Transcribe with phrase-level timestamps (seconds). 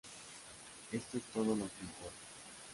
[0.91, 2.17] Esto es todo lo que importa.